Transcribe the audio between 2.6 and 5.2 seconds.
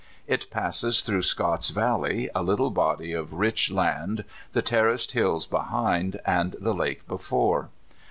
body of rich laud, the terraced